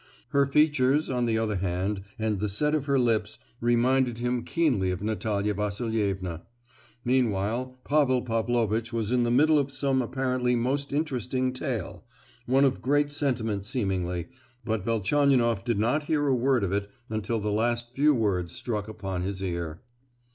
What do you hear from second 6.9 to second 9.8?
Meanwhile Pavel Pavlovitch was in the middle of